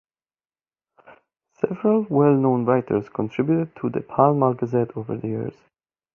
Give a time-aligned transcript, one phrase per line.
[1.59, 5.53] Several well-known writers contributed to "The Pall Mall Gazette" over the years.